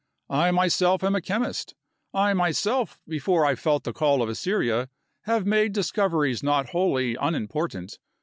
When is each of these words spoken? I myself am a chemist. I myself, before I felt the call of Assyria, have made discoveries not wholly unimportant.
I 0.31 0.49
myself 0.49 1.03
am 1.03 1.13
a 1.13 1.21
chemist. 1.21 1.75
I 2.11 2.33
myself, 2.33 2.97
before 3.07 3.45
I 3.45 3.53
felt 3.53 3.83
the 3.83 3.93
call 3.93 4.23
of 4.23 4.29
Assyria, 4.29 4.89
have 5.25 5.45
made 5.45 5.73
discoveries 5.73 6.41
not 6.41 6.69
wholly 6.69 7.13
unimportant. 7.13 7.99